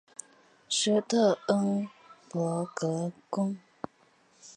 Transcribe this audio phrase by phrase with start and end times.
[0.67, 1.87] 施特恩
[2.27, 3.55] 伯格宫。